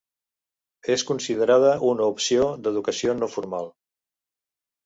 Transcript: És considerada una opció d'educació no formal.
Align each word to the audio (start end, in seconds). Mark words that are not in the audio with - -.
És 0.93 1.03
considerada 1.09 1.75
una 1.91 2.09
opció 2.13 2.49
d'educació 2.65 3.15
no 3.21 3.31
formal. 3.37 3.71